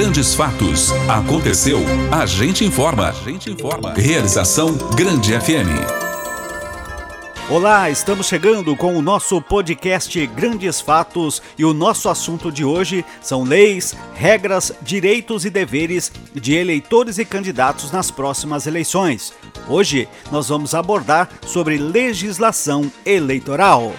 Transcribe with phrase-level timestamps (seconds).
[0.00, 0.90] Grandes fatos.
[1.10, 1.78] Aconteceu.
[2.10, 3.10] A gente informa.
[3.10, 3.92] A gente informa.
[3.92, 5.68] Realização Grande FM.
[7.50, 13.04] Olá, estamos chegando com o nosso podcast Grandes Fatos e o nosso assunto de hoje
[13.20, 19.34] são leis, regras, direitos e deveres de eleitores e candidatos nas próximas eleições.
[19.68, 23.92] Hoje nós vamos abordar sobre legislação eleitoral.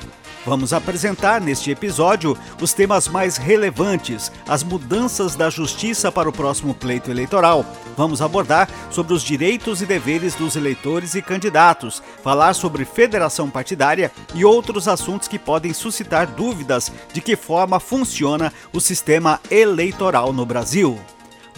[0.43, 6.73] Vamos apresentar neste episódio os temas mais relevantes, as mudanças da justiça para o próximo
[6.73, 7.63] pleito eleitoral.
[7.95, 14.11] Vamos abordar sobre os direitos e deveres dos eleitores e candidatos, falar sobre federação partidária
[14.33, 20.45] e outros assuntos que podem suscitar dúvidas de que forma funciona o sistema eleitoral no
[20.45, 20.99] Brasil.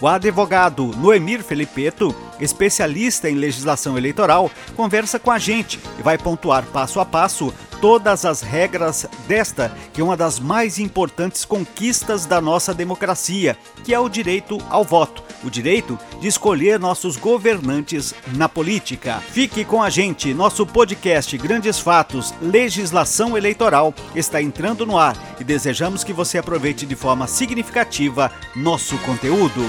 [0.00, 6.64] O advogado Noemir Felipeto, especialista em legislação eleitoral, conversa com a gente e vai pontuar
[6.66, 12.40] passo a passo todas as regras desta, que é uma das mais importantes conquistas da
[12.40, 18.48] nossa democracia, que é o direito ao voto, o direito de escolher nossos governantes na
[18.48, 19.22] política.
[19.30, 25.44] Fique com a gente, nosso podcast Grandes Fatos, Legislação Eleitoral está entrando no ar e
[25.44, 29.60] desejamos que você aproveite de forma significativa nosso conteúdo.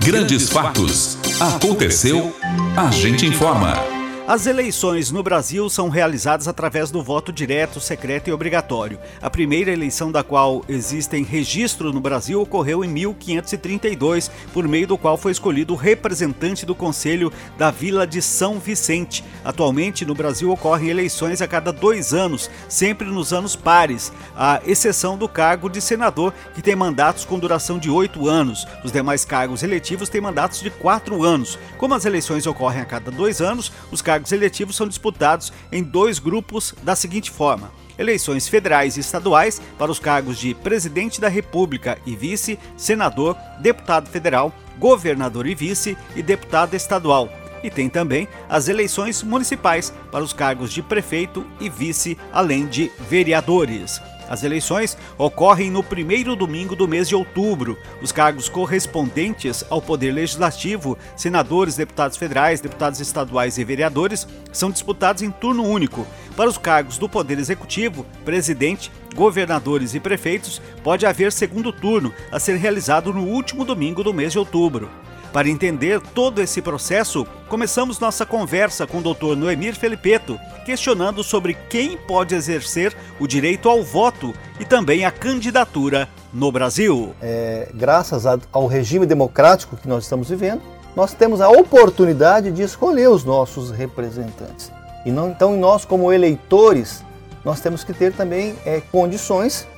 [0.00, 1.18] Grandes Fatos.
[1.38, 2.34] Aconteceu,
[2.76, 3.95] a gente informa.
[4.28, 8.98] As eleições no Brasil são realizadas através do voto direto, secreto e obrigatório.
[9.22, 14.98] A primeira eleição da qual existem registro no Brasil ocorreu em 1532, por meio do
[14.98, 19.22] qual foi escolhido o representante do Conselho da Vila de São Vicente.
[19.44, 25.16] Atualmente, no Brasil ocorrem eleições a cada dois anos, sempre nos anos pares, à exceção
[25.16, 28.66] do cargo de senador, que tem mandatos com duração de oito anos.
[28.82, 31.56] Os demais cargos eletivos têm mandatos de quatro anos.
[31.78, 35.82] Como as eleições ocorrem a cada dois anos, os cargos cargos eletivos são disputados em
[35.82, 41.28] dois grupos da seguinte forma: eleições federais e estaduais para os cargos de presidente da
[41.28, 47.28] República e vice, senador, deputado federal, governador e vice e deputado estadual.
[47.62, 52.90] E tem também as eleições municipais para os cargos de prefeito e vice, além de
[53.10, 54.00] vereadores.
[54.28, 57.78] As eleições ocorrem no primeiro domingo do mês de outubro.
[58.02, 65.22] Os cargos correspondentes ao Poder Legislativo, senadores, deputados federais, deputados estaduais e vereadores, são disputados
[65.22, 66.06] em turno único.
[66.36, 72.38] Para os cargos do Poder Executivo, presidente, governadores e prefeitos, pode haver segundo turno, a
[72.38, 74.90] ser realizado no último domingo do mês de outubro.
[75.36, 79.36] Para entender todo esse processo, começamos nossa conversa com o Dr.
[79.36, 86.08] Noemir Felipeto, questionando sobre quem pode exercer o direito ao voto e também a candidatura
[86.32, 87.14] no Brasil.
[87.20, 90.62] É, graças ao regime democrático que nós estamos vivendo,
[90.96, 94.72] nós temos a oportunidade de escolher os nossos representantes.
[95.04, 97.04] E não, então, nós, como eleitores,
[97.44, 99.68] nós temos que ter também é, condições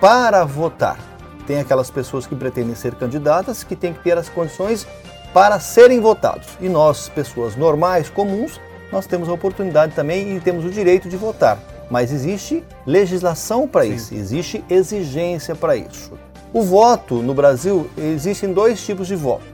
[0.00, 0.96] para votar.
[1.44, 4.86] Tem aquelas pessoas que pretendem ser candidatas que têm que ter as condições
[5.32, 6.46] para serem votados.
[6.60, 11.16] E nós, pessoas normais, comuns, nós temos a oportunidade também e temos o direito de
[11.16, 11.58] votar.
[11.90, 16.12] Mas existe legislação para isso, existe exigência para isso.
[16.52, 19.44] O voto no Brasil existem dois tipos de voto: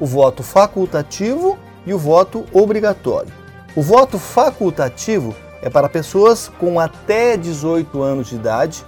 [0.00, 3.32] o voto facultativo e o voto obrigatório.
[3.74, 8.84] O voto facultativo é para pessoas com até 18 anos de idade,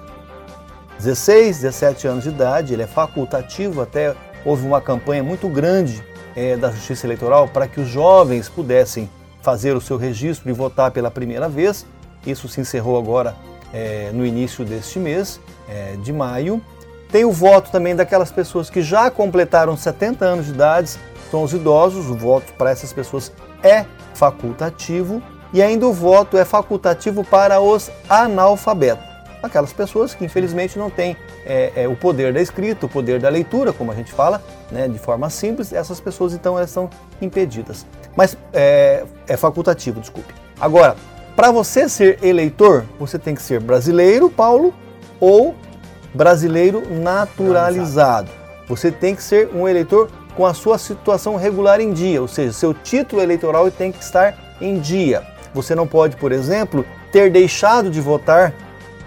[0.99, 6.56] 16, 17 anos de idade, ele é facultativo, até houve uma campanha muito grande é,
[6.56, 9.09] da Justiça Eleitoral para que os jovens pudessem
[9.43, 11.87] fazer o seu registro e votar pela primeira vez.
[12.27, 13.34] Isso se encerrou agora
[13.72, 16.61] é, no início deste mês, é, de maio.
[17.11, 20.97] Tem o voto também daquelas pessoas que já completaram 70 anos de idade,
[21.31, 23.31] são os idosos, o voto para essas pessoas
[23.62, 23.84] é
[24.15, 25.23] facultativo.
[25.53, 29.13] E ainda o voto é facultativo para os analfabetos
[29.47, 33.28] aquelas pessoas que infelizmente não têm é, é, o poder da escrita, o poder da
[33.28, 36.88] leitura, como a gente fala, né, de forma simples, essas pessoas então elas são
[37.21, 37.87] impedidas.
[38.16, 40.32] Mas é, é facultativo, desculpe.
[40.60, 40.97] Agora,
[41.37, 44.72] para você ser eleitor, você tem que ser brasileiro, Paulo,
[45.19, 45.55] ou
[46.15, 48.31] brasileiro naturalizado.
[48.69, 52.52] Você tem que ser um eleitor com a sua situação regular em dia, ou seja,
[52.52, 55.23] seu título eleitoral tem que estar em dia.
[55.52, 58.52] Você não pode, por exemplo, ter deixado de votar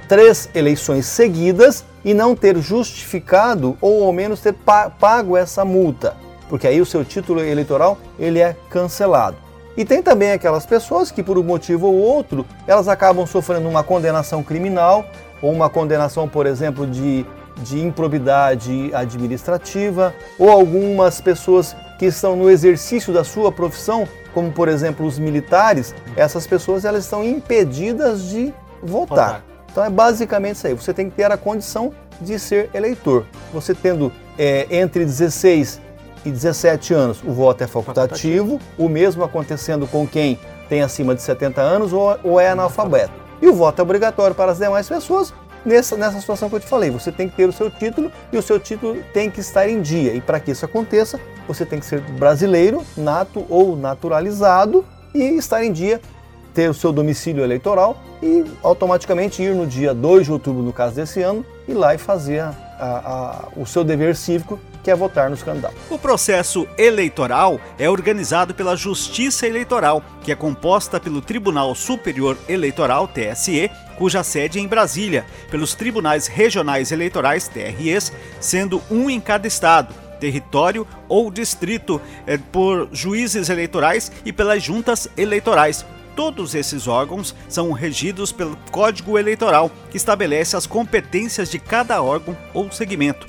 [0.08, 4.54] três eleições seguidas e não ter justificado ou ao menos ter
[5.00, 6.16] pago essa multa,
[6.50, 9.38] porque aí o seu título eleitoral ele é cancelado.
[9.76, 13.84] E tem também aquelas pessoas que por um motivo ou outro, elas acabam sofrendo uma
[13.84, 15.06] condenação criminal
[15.40, 17.24] ou uma condenação, por exemplo, de,
[17.58, 24.68] de improbidade administrativa, ou algumas pessoas que estão no exercício da sua profissão, como por
[24.68, 28.52] exemplo os militares, essas pessoas elas estão impedidas de
[28.82, 29.44] votar.
[29.44, 29.57] votar.
[29.78, 30.74] Então é basicamente isso aí.
[30.74, 33.28] Você tem que ter a condição de ser eleitor.
[33.54, 35.80] Você tendo é, entre 16
[36.26, 41.22] e 17 anos, o voto é facultativo, o mesmo acontecendo com quem tem acima de
[41.22, 43.14] 70 anos ou, ou é analfabeto.
[43.40, 45.32] E o voto é obrigatório para as demais pessoas,
[45.64, 46.90] nessa, nessa situação que eu te falei.
[46.90, 49.80] Você tem que ter o seu título e o seu título tem que estar em
[49.80, 50.12] dia.
[50.12, 54.84] E para que isso aconteça, você tem que ser brasileiro, nato ou naturalizado
[55.14, 56.02] e estar em dia,
[56.58, 60.96] ter o seu domicílio eleitoral e automaticamente ir no dia 2 de outubro, no caso
[60.96, 65.30] desse ano, ir lá e fazer a, a, o seu dever cívico que é votar
[65.30, 65.78] nos candidatos.
[65.88, 73.08] O processo eleitoral é organizado pela Justiça Eleitoral, que é composta pelo Tribunal Superior Eleitoral,
[73.08, 79.46] TSE, cuja sede é em Brasília, pelos Tribunais Regionais Eleitorais, TREs, sendo um em cada
[79.46, 85.86] estado, território ou distrito, é, por juízes eleitorais e pelas juntas eleitorais.
[86.18, 92.36] Todos esses órgãos são regidos pelo Código Eleitoral, que estabelece as competências de cada órgão
[92.56, 93.28] ou segmento.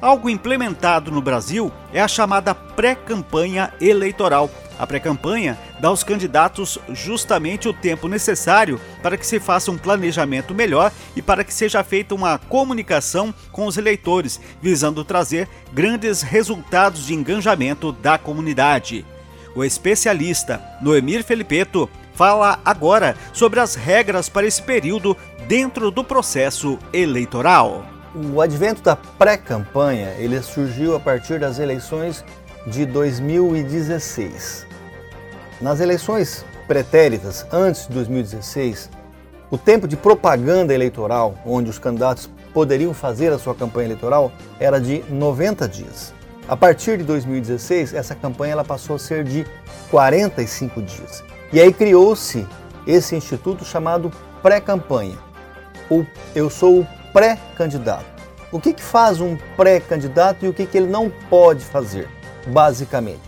[0.00, 4.50] Algo implementado no Brasil é a chamada pré-campanha eleitoral.
[4.76, 10.52] A pré-campanha dá aos candidatos justamente o tempo necessário para que se faça um planejamento
[10.52, 17.06] melhor e para que seja feita uma comunicação com os eleitores, visando trazer grandes resultados
[17.06, 19.06] de engajamento da comunidade.
[19.54, 25.16] O especialista Noemir Felipeto fala agora sobre as regras para esse período
[25.46, 27.84] dentro do processo eleitoral.
[28.32, 32.24] O advento da pré-campanha ele surgiu a partir das eleições
[32.66, 34.66] de 2016.
[35.60, 38.88] Nas eleições pretéritas, antes de 2016,
[39.50, 44.80] o tempo de propaganda eleitoral, onde os candidatos poderiam fazer a sua campanha eleitoral, era
[44.80, 46.14] de 90 dias.
[46.46, 49.46] A partir de 2016, essa campanha ela passou a ser de
[49.90, 51.24] 45 dias.
[51.52, 52.46] E aí criou-se
[52.86, 54.10] esse instituto chamado
[54.42, 55.18] pré-campanha.
[56.34, 58.06] Eu sou o pré-candidato.
[58.50, 62.08] O que, que faz um pré-candidato e o que, que ele não pode fazer,
[62.46, 63.20] basicamente?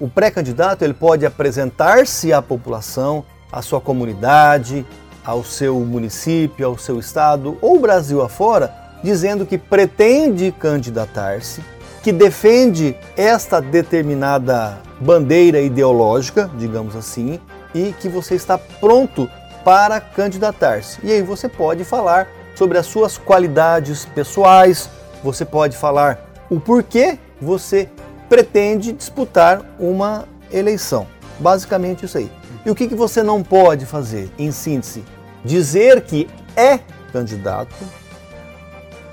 [0.00, 4.84] O pré-candidato ele pode apresentar-se à população, à sua comunidade,
[5.24, 11.62] ao seu município, ao seu estado ou Brasil afora, dizendo que pretende candidatar-se,
[12.04, 17.40] que defende esta determinada bandeira ideológica, digamos assim,
[17.74, 19.26] e que você está pronto
[19.64, 20.98] para candidatar-se.
[21.02, 24.90] E aí você pode falar sobre as suas qualidades pessoais,
[25.22, 27.88] você pode falar o porquê você
[28.28, 31.06] pretende disputar uma eleição.
[31.38, 32.30] Basicamente isso aí.
[32.66, 34.30] E o que, que você não pode fazer?
[34.38, 35.02] Em síntese,
[35.42, 36.80] dizer que é
[37.10, 37.74] candidato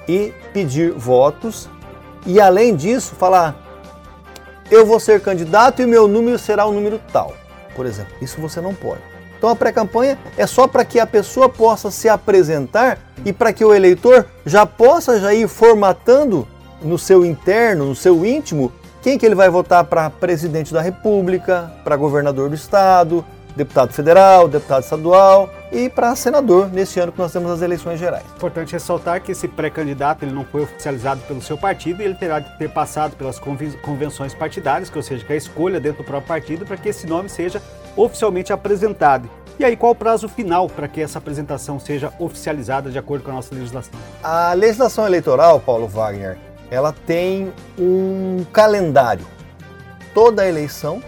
[0.10, 1.70] e pedir votos
[2.26, 3.56] e além disso falar
[4.72, 7.34] eu vou ser candidato e o meu número será o número tal,
[7.76, 8.14] por exemplo.
[8.22, 9.02] Isso você não pode.
[9.38, 13.66] Então a pré-campanha é só para que a pessoa possa se apresentar e para que
[13.66, 16.48] o eleitor já possa já ir formatando
[16.82, 18.72] no seu interno, no seu íntimo,
[19.02, 23.26] quem que ele vai votar para presidente da República, para governador do estado,
[23.56, 28.26] deputado federal, deputado estadual e para senador neste ano que nós temos as eleições gerais.
[28.36, 32.40] Importante ressaltar que esse pré-candidato ele não foi oficializado pelo seu partido e ele terá
[32.40, 36.06] de ter passado pelas convenções partidárias, que ou seja, que é a escolha dentro do
[36.06, 37.62] próprio partido para que esse nome seja
[37.96, 39.30] oficialmente apresentado.
[39.60, 43.32] E aí, qual o prazo final para que essa apresentação seja oficializada de acordo com
[43.32, 43.94] a nossa legislação?
[44.24, 46.38] A legislação eleitoral, Paulo Wagner,
[46.72, 49.26] ela tem um calendário.
[50.14, 51.04] Toda eleição,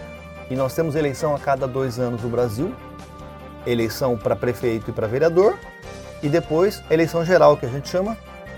[0.48, 2.72] e nós temos eleição a cada dois anos no Brasil,
[3.66, 5.58] eleição para prefeito e para vereador,
[6.22, 8.16] e depois eleição geral, que a gente chama,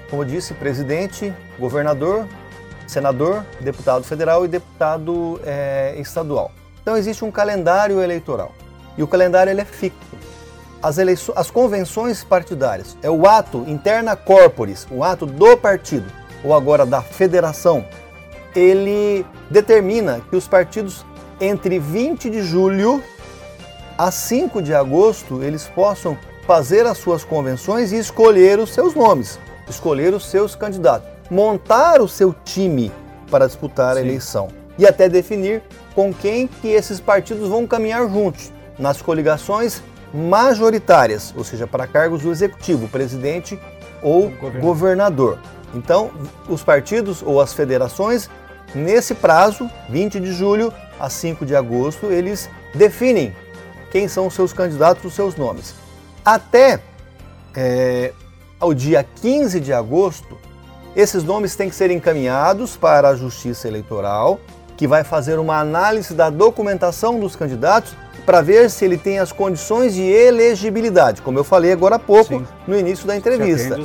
[0.08, 2.26] como eu disse, presidente, governador,
[2.86, 6.52] senador, deputado federal e deputado é, estadual.
[6.80, 8.52] Então existe um calendário eleitoral
[8.96, 9.98] e o calendário ele é fixo.
[10.82, 16.06] As, eleições, as convenções partidárias é o ato interna corporis, o ato do partido
[16.44, 17.84] ou agora da federação.
[18.54, 21.04] Ele determina que os partidos
[21.40, 23.02] entre 20 de julho
[23.98, 29.38] a 5 de agosto eles possam fazer as suas convenções e escolher os seus nomes,
[29.68, 32.92] escolher os seus candidatos, montar o seu time
[33.30, 34.00] para disputar Sim.
[34.00, 34.48] a eleição
[34.78, 35.62] e até definir
[35.94, 42.22] com quem que esses partidos vão caminhar juntos nas coligações majoritárias, ou seja, para cargos
[42.22, 43.58] do executivo, presidente
[44.02, 44.60] ou governador.
[44.60, 45.38] governador.
[45.74, 46.10] Então,
[46.48, 48.30] os partidos ou as federações,
[48.74, 53.34] nesse prazo, 20 de julho a 5 de agosto, eles definem
[53.90, 55.74] quem são os seus candidatos, os seus nomes.
[56.24, 56.80] Até
[57.54, 58.12] é,
[58.58, 60.38] ao dia 15 de agosto,
[60.94, 64.40] esses nomes têm que ser encaminhados para a Justiça Eleitoral
[64.76, 69.30] que vai fazer uma análise da documentação dos candidatos para ver se ele tem as
[69.32, 72.46] condições de elegibilidade, como eu falei agora há pouco Sim.
[72.66, 73.76] no início da entrevista.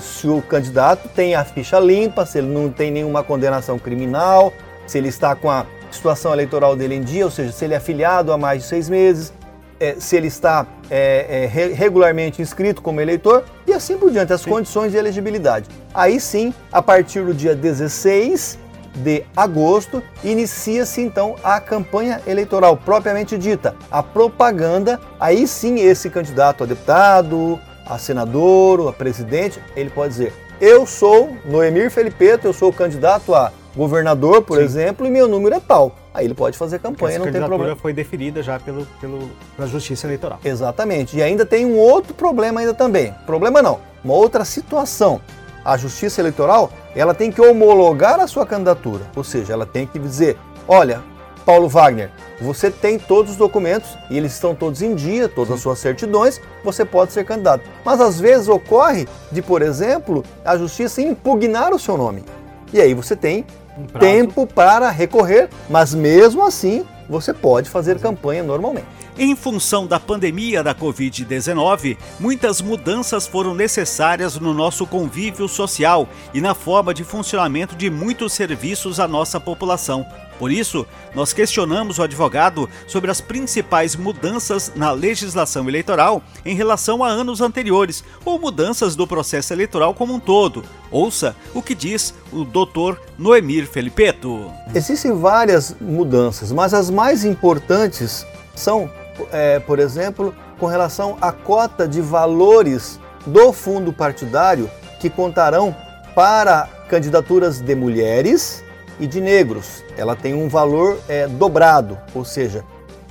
[0.00, 4.52] Se o candidato tem a ficha limpa, se ele não tem nenhuma condenação criminal,
[4.86, 7.76] se ele está com a situação eleitoral dele em dia, ou seja, se ele é
[7.76, 9.32] afiliado há mais de seis meses,
[9.80, 14.40] é, se ele está é, é, regularmente inscrito como eleitor e assim por diante, as
[14.40, 14.50] sim.
[14.50, 15.68] condições de elegibilidade.
[15.94, 18.58] Aí sim, a partir do dia 16
[18.96, 25.00] de agosto, inicia-se então a campanha eleitoral propriamente dita, a propaganda.
[25.20, 31.36] Aí sim, esse candidato a deputado, a senador, a presidente, ele pode dizer: Eu sou
[31.44, 34.64] Noemir Felipeto, eu sou candidato a governador, por sim.
[34.64, 35.94] exemplo, e meu número é tal.
[36.18, 37.76] Aí ele pode fazer campanha, Essa não tem problema.
[37.76, 40.40] foi definida já pelo, pelo, pela Justiça Eleitoral.
[40.44, 41.16] Exatamente.
[41.16, 43.14] E ainda tem um outro problema ainda também.
[43.24, 45.20] Problema não, uma outra situação.
[45.64, 49.04] A Justiça Eleitoral, ela tem que homologar a sua candidatura.
[49.14, 51.00] Ou seja, ela tem que dizer, olha,
[51.46, 52.10] Paulo Wagner,
[52.40, 56.40] você tem todos os documentos e eles estão todos em dia, todas as suas certidões,
[56.64, 57.62] você pode ser candidato.
[57.84, 62.24] Mas às vezes ocorre de, por exemplo, a justiça impugnar o seu nome.
[62.72, 63.46] E aí você tem
[63.78, 68.86] um tempo para recorrer, mas mesmo assim você pode fazer campanha normalmente.
[69.16, 76.40] Em função da pandemia da Covid-19, muitas mudanças foram necessárias no nosso convívio social e
[76.40, 80.06] na forma de funcionamento de muitos serviços à nossa população.
[80.38, 87.02] Por isso, nós questionamos o advogado sobre as principais mudanças na legislação eleitoral em relação
[87.02, 90.64] a anos anteriores ou mudanças do processo eleitoral como um todo.
[90.90, 94.50] Ouça o que diz o doutor Noemir Felipeto.
[94.74, 98.90] Existem várias mudanças, mas as mais importantes são,
[99.32, 105.74] é, por exemplo, com relação à cota de valores do fundo partidário que contarão
[106.14, 108.64] para candidaturas de mulheres
[108.98, 109.84] e de negros.
[109.96, 112.64] Ela tem um valor é, dobrado, ou seja,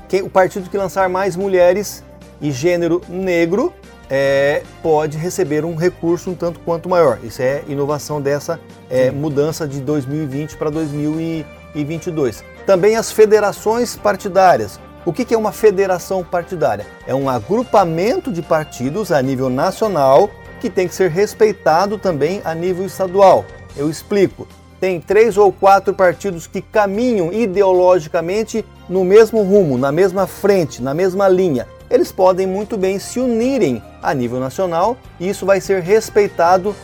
[0.07, 2.03] quem, o partido que lançar mais mulheres
[2.41, 3.73] e gênero negro
[4.09, 7.19] é, pode receber um recurso um tanto quanto maior.
[7.23, 12.43] Isso é inovação dessa é, mudança de 2020 para 2022.
[12.65, 14.79] Também as federações partidárias.
[15.05, 16.85] O que é uma federação partidária?
[17.05, 20.29] É um agrupamento de partidos a nível nacional
[20.59, 23.45] que tem que ser respeitado também a nível estadual.
[23.75, 24.47] Eu explico
[24.79, 30.93] tem três ou quatro partidos que caminham ideologicamente no mesmo rumo, na mesma frente, na
[30.93, 31.67] mesma linha.
[31.89, 36.75] Eles podem muito bem se unirem a nível nacional e isso vai ser respeitado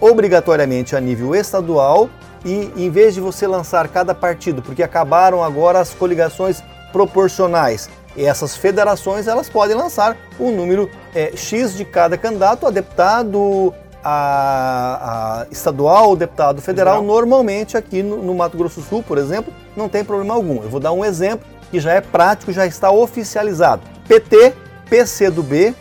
[0.00, 2.08] obrigatoriamente a nível estadual.
[2.44, 6.62] E em vez de você lançar cada partido, porque acabaram agora as coligações
[6.92, 12.70] proporcionais, e essas federações elas podem lançar um número é, X de cada candidato a
[12.70, 17.14] deputado, a, a estadual ou deputado federal, federal.
[17.14, 20.62] normalmente aqui no, no, Mato Grosso do Sul, por exemplo, não tem problema algum.
[20.62, 23.82] Eu vou dar um exemplo que já é prático, já está oficializado.
[24.06, 24.54] PT,
[24.88, 25.74] PCdoB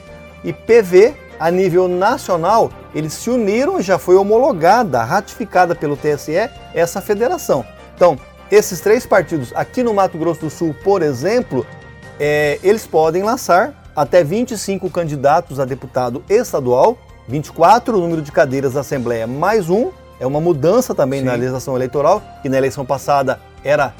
[0.43, 6.49] e PV a nível nacional, eles se uniram e já foi homologada, ratificada pelo TSE
[6.73, 7.63] essa federação.
[7.95, 8.17] Então,
[8.49, 11.65] esses três partidos aqui no Mato Grosso do Sul, por exemplo,
[12.19, 18.73] é, eles podem lançar até 25 candidatos a deputado estadual 24, o número de cadeiras
[18.73, 21.25] da Assembleia mais um, é uma mudança também Sim.
[21.25, 23.93] na legislação eleitoral, que na eleição passada era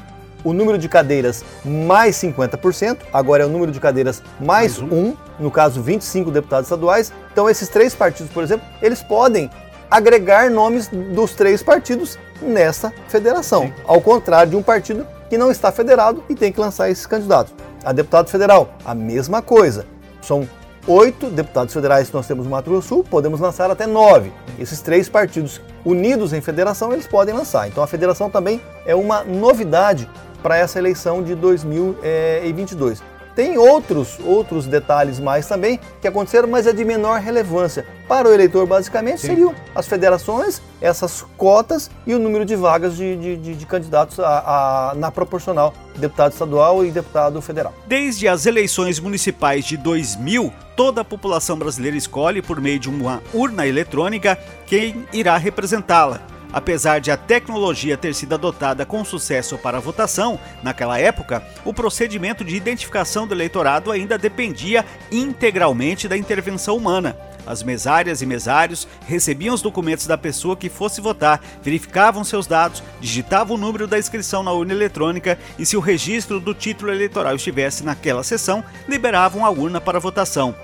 [0.44, 5.08] o número de cadeiras mais 50%, agora é o número de cadeiras mais, mais um.
[5.08, 7.12] um, no caso 25 deputados estaduais.
[7.32, 9.50] Então esses três partidos, por exemplo, eles podem
[9.90, 13.74] agregar nomes dos três partidos nessa federação, Sim.
[13.86, 17.52] ao contrário de um partido que não está federado e tem que lançar esses candidatos.
[17.84, 19.86] A deputado federal, a mesma coisa.
[20.22, 20.48] São
[20.88, 24.32] oito deputados federais que nós temos no Mato Grosso do Sul, podemos lançar até nove.
[24.58, 27.68] Esses três partidos unidos em federação, eles podem lançar.
[27.68, 30.08] Então a federação também é uma novidade
[30.42, 33.02] para essa eleição de 2022.
[33.38, 37.86] Tem outros, outros detalhes mais também que aconteceram, mas é de menor relevância.
[38.08, 39.28] Para o eleitor, basicamente, Sim.
[39.28, 44.18] seriam as federações, essas cotas e o número de vagas de, de, de, de candidatos
[44.18, 47.72] a, a, na proporcional, deputado estadual e deputado federal.
[47.86, 53.22] Desde as eleições municipais de 2000, toda a população brasileira escolhe, por meio de uma
[53.32, 56.20] urna eletrônica, quem irá representá-la.
[56.52, 61.74] Apesar de a tecnologia ter sido adotada com sucesso para a votação, naquela época, o
[61.74, 67.16] procedimento de identificação do eleitorado ainda dependia integralmente da intervenção humana.
[67.46, 72.82] As mesárias e mesários recebiam os documentos da pessoa que fosse votar, verificavam seus dados,
[73.00, 77.36] digitavam o número da inscrição na urna eletrônica e, se o registro do título eleitoral
[77.36, 80.54] estivesse naquela sessão, liberavam a urna para votação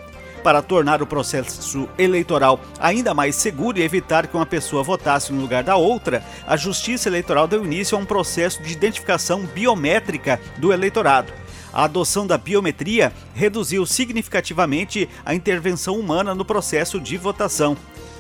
[0.45, 5.41] para tornar o processo eleitoral ainda mais seguro e evitar que uma pessoa votasse no
[5.41, 10.71] lugar da outra, a Justiça Eleitoral deu início a um processo de identificação biométrica do
[10.71, 11.33] eleitorado.
[11.73, 17.75] A adoção da biometria reduziu significativamente a intervenção humana no processo de votação.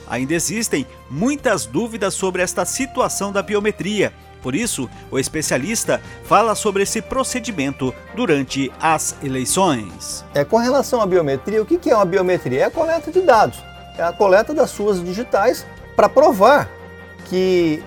[0.08, 4.12] Ainda existem muitas dúvidas sobre esta situação da biometria.
[4.44, 10.22] Por isso, o especialista fala sobre esse procedimento durante as eleições.
[10.34, 12.60] É, com relação à biometria, o que é uma biometria?
[12.60, 13.64] É a coleta de dados,
[13.96, 15.64] é a coleta das suas digitais
[15.96, 16.68] para provar
[17.24, 17.82] que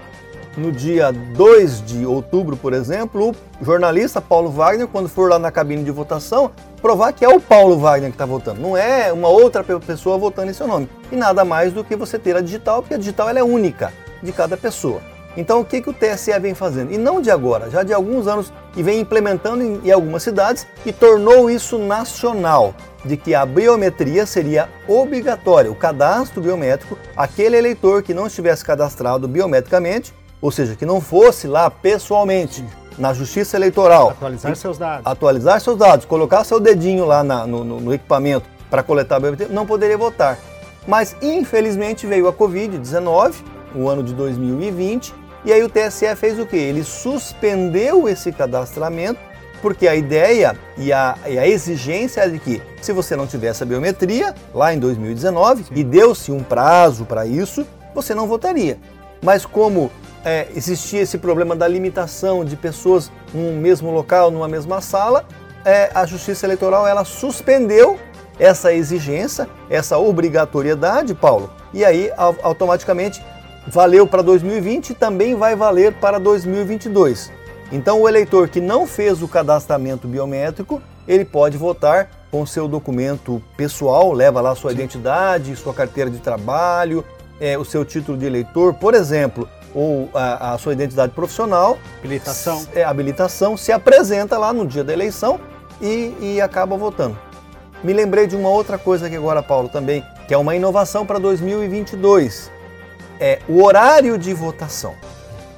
[0.58, 5.52] no dia 2 de outubro, por exemplo, o jornalista Paulo Wagner, quando for lá na
[5.52, 6.50] cabine de votação,
[6.82, 10.50] provar que é o Paulo Wagner que está votando, não é uma outra pessoa votando
[10.50, 10.90] em seu nome.
[11.12, 13.94] E nada mais do que você ter a digital, porque a digital ela é única
[14.24, 15.17] de cada pessoa.
[15.38, 16.92] Então, o que, que o TSE vem fazendo?
[16.92, 20.66] E não de agora, já de alguns anos, e vem implementando em, em algumas cidades
[20.84, 22.74] e tornou isso nacional,
[23.06, 29.28] de que a biometria seria obrigatória, o cadastro biométrico, aquele eleitor que não estivesse cadastrado
[29.28, 32.66] biometricamente, ou seja, que não fosse lá pessoalmente
[32.98, 34.10] na Justiça Eleitoral.
[34.10, 35.06] Atualizar seus dados.
[35.06, 39.50] Atualizar seus dados, colocar seu dedinho lá na, no, no, equipamento para coletar a biometria,
[39.50, 40.40] não poderia votar.
[40.88, 43.36] Mas infelizmente veio a Covid-19,
[43.76, 45.14] o ano de 2020,
[45.48, 46.58] e aí o TSE fez o quê?
[46.58, 49.18] Ele suspendeu esse cadastramento,
[49.62, 53.64] porque a ideia e a, e a exigência é de que, se você não tivesse
[53.64, 55.70] a biometria, lá em 2019, Sim.
[55.74, 58.78] e deu-se um prazo para isso, você não votaria.
[59.24, 59.90] Mas como
[60.26, 65.26] é, existia esse problema da limitação de pessoas num mesmo local, numa mesma sala,
[65.64, 67.98] é, a Justiça Eleitoral ela suspendeu
[68.38, 72.12] essa exigência, essa obrigatoriedade, Paulo, e aí
[72.44, 73.24] automaticamente
[73.68, 77.32] valeu para 2020 e também vai valer para 2022.
[77.72, 83.42] Então, o eleitor que não fez o cadastramento biométrico, ele pode votar com seu documento
[83.56, 84.78] pessoal, leva lá sua Sim.
[84.78, 87.04] identidade, sua carteira de trabalho,
[87.40, 92.66] é, o seu título de eleitor, por exemplo, ou a, a sua identidade profissional, habilitação.
[92.74, 95.40] É, habilitação, se apresenta lá no dia da eleição
[95.82, 97.18] e, e acaba votando.
[97.84, 101.20] Me lembrei de uma outra coisa aqui agora, Paulo, também, que é uma inovação para
[101.20, 102.57] 2022.
[103.20, 104.96] É o horário de votação.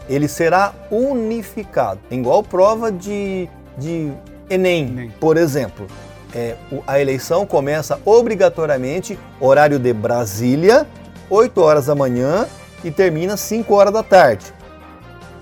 [0.07, 3.47] Ele será unificado, igual prova de,
[3.77, 4.11] de
[4.49, 5.13] Enem, Enem.
[5.19, 5.85] por exemplo.
[6.33, 6.55] É,
[6.85, 10.87] a eleição começa obrigatoriamente horário de Brasília,
[11.29, 12.47] 8 horas da manhã
[12.83, 14.53] e termina 5 horas da tarde.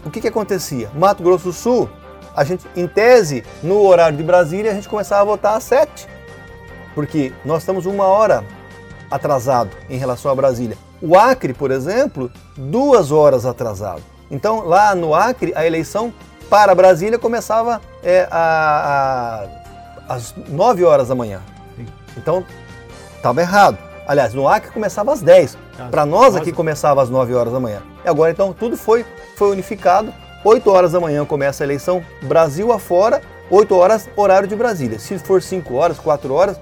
[0.05, 0.89] O que, que acontecia?
[0.95, 1.89] Mato Grosso do Sul,
[2.33, 6.07] a gente, em tese, no horário de Brasília, a gente começava a votar às 7,
[6.93, 8.43] porque nós estamos uma hora
[9.09, 10.77] atrasado em relação a Brasília.
[11.01, 14.01] O Acre, por exemplo, duas horas atrasado.
[14.29, 16.13] Então, lá no Acre, a eleição
[16.49, 19.45] para Brasília começava é, a,
[20.07, 21.41] a, às 9 horas da manhã.
[22.17, 22.43] Então,
[23.15, 23.77] estava errado.
[24.07, 25.57] Aliás, no Acre começava às 10.
[25.91, 27.81] Para nós aqui começava às 9 horas da manhã.
[28.03, 29.05] E agora então tudo foi,
[29.35, 30.13] foi unificado.
[30.43, 34.97] 8 horas da manhã começa a eleição Brasil afora, 8 horas horário de Brasília.
[34.97, 36.59] Se for 5 horas, 4 horas,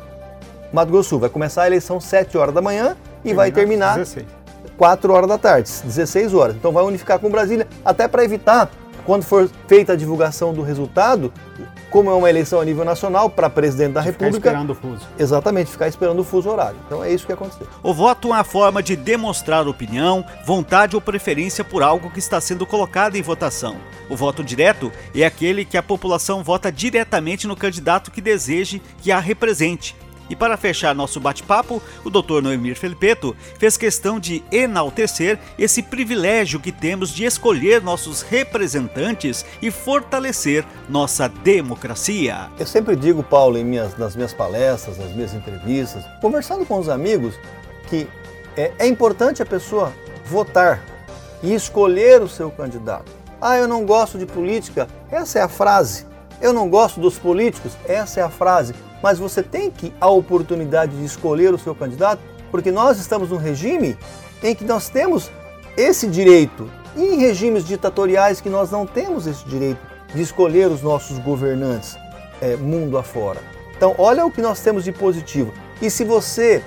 [0.73, 4.25] Mato Grosso Sul vai começar a eleição 7 horas da manhã e vai terminar 16.
[4.77, 6.55] 4 horas da tarde, 16 horas.
[6.55, 8.69] Então vai unificar com Brasília, até para evitar,
[9.05, 11.31] quando for feita a divulgação do resultado,
[11.89, 14.35] como é uma eleição a nível nacional para presidente da de República.
[14.35, 15.07] Ficar esperando o fuso.
[15.17, 16.77] Exatamente, ficar esperando o fuso horário.
[16.85, 17.67] Então é isso que aconteceu.
[17.81, 22.41] O voto é uma forma de demonstrar opinião, vontade ou preferência por algo que está
[22.41, 23.77] sendo colocado em votação.
[24.09, 29.11] O voto direto é aquele que a população vota diretamente no candidato que deseje que
[29.11, 29.95] a represente
[30.29, 32.41] e para fechar nosso bate-papo, o Dr.
[32.41, 39.69] Noemir Felipeto fez questão de enaltecer esse privilégio que temos de escolher nossos representantes e
[39.69, 42.49] fortalecer nossa democracia.
[42.57, 47.35] Eu sempre digo, Paulo, minhas, nas minhas palestras, nas minhas entrevistas, conversando com os amigos,
[47.89, 48.07] que
[48.57, 49.93] é, é importante a pessoa
[50.25, 50.83] votar
[51.43, 53.11] e escolher o seu candidato.
[53.39, 54.87] Ah, eu não gosto de política.
[55.11, 56.05] Essa é a frase.
[56.41, 57.73] Eu não gosto dos políticos.
[57.87, 58.73] Essa é a frase
[59.05, 63.37] mas você tem que a oportunidade de escolher o seu candidato, porque nós estamos num
[63.37, 63.95] regime
[64.41, 65.29] em que nós temos
[65.77, 66.67] esse direito.
[66.95, 69.79] E em regimes ditatoriais que nós não temos esse direito
[70.11, 71.95] de escolher os nossos governantes
[72.41, 73.39] é, mundo afora.
[73.77, 75.53] Então, olha o que nós temos de positivo.
[75.79, 76.63] E se você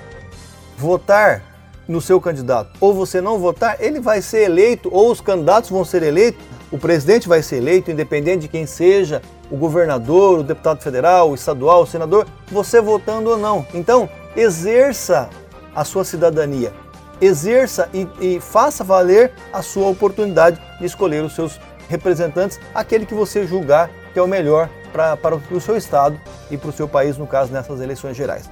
[0.77, 1.43] votar
[1.89, 5.83] no seu candidato ou você não votar, ele vai ser eleito ou os candidatos vão
[5.83, 10.81] ser eleitos, o presidente vai ser eleito, independente de quem seja, o governador, o deputado
[10.81, 13.65] federal, o estadual, o senador, você votando ou não.
[13.73, 15.29] Então, exerça
[15.75, 16.73] a sua cidadania,
[17.21, 23.13] exerça e, e faça valer a sua oportunidade de escolher os seus representantes, aquele que
[23.13, 27.17] você julgar que é o melhor para o seu estado e para o seu país,
[27.17, 28.49] no caso, nessas eleições gerais.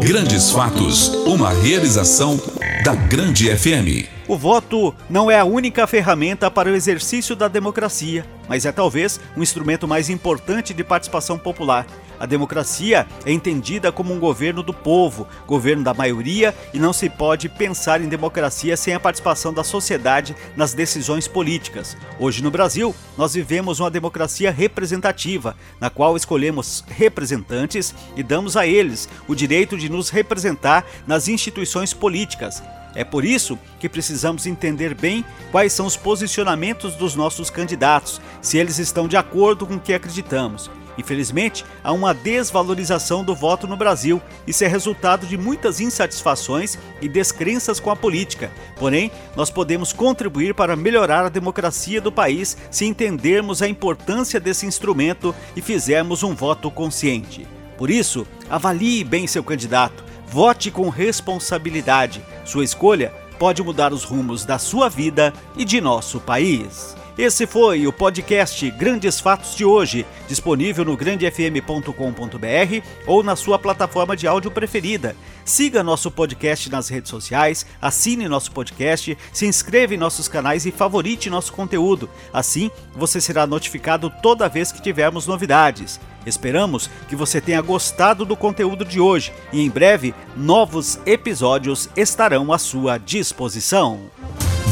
[0.00, 2.40] Grandes Fatos, uma realização
[2.82, 4.08] da Grande FM.
[4.26, 9.20] O voto não é a única ferramenta para o exercício da democracia, mas é talvez
[9.36, 11.86] um instrumento mais importante de participação popular.
[12.18, 17.10] A democracia é entendida como um governo do povo, governo da maioria, e não se
[17.10, 21.96] pode pensar em democracia sem a participação da sociedade nas decisões políticas.
[22.18, 28.66] Hoje no Brasil, nós vivemos uma democracia representativa, na qual escolhemos representantes e damos a
[28.66, 32.62] eles o direito de nos representar nas instituições políticas.
[32.94, 38.56] É por isso que precisamos entender bem quais são os posicionamentos dos nossos candidatos, se
[38.56, 40.70] eles estão de acordo com o que acreditamos.
[40.98, 44.20] Infelizmente, há uma desvalorização do voto no Brasil.
[44.46, 48.50] Isso é resultado de muitas insatisfações e descrenças com a política.
[48.76, 54.66] Porém, nós podemos contribuir para melhorar a democracia do país se entendermos a importância desse
[54.66, 57.46] instrumento e fizermos um voto consciente.
[57.76, 62.22] Por isso, avalie bem seu candidato Vote com responsabilidade.
[62.44, 66.96] Sua escolha pode mudar os rumos da sua vida e de nosso país.
[67.18, 74.14] Esse foi o podcast Grandes Fatos de hoje, disponível no grandefm.com.br ou na sua plataforma
[74.14, 75.16] de áudio preferida.
[75.42, 80.70] Siga nosso podcast nas redes sociais, assine nosso podcast, se inscreva em nossos canais e
[80.70, 82.10] favorite nosso conteúdo.
[82.34, 85.98] Assim, você será notificado toda vez que tivermos novidades.
[86.26, 92.52] Esperamos que você tenha gostado do conteúdo de hoje e em breve novos episódios estarão
[92.52, 94.10] à sua disposição.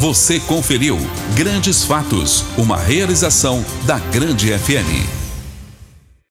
[0.05, 0.99] Você conferiu
[1.35, 5.24] Grandes Fatos, uma realização da Grande FM.